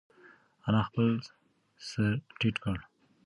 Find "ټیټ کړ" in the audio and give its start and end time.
2.39-2.77